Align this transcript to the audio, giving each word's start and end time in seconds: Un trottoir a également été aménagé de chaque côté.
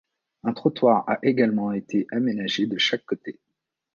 Un 0.41 0.53
trottoir 0.53 1.03
a 1.07 1.19
également 1.21 1.71
été 1.73 2.07
aménagé 2.11 2.65
de 2.65 2.79
chaque 2.79 3.05
côté. 3.05 3.39